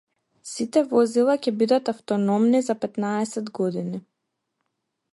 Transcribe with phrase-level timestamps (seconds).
[0.51, 4.05] Сите возила ќе бидат автономни за петнаесет години.